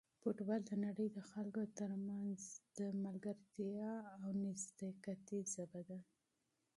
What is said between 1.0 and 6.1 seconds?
د خلکو ترمنځ د دوستۍ او صمیمیت ژبه ده.